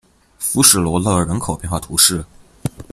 [0.39, 2.25] 弗什罗勒人口变化图示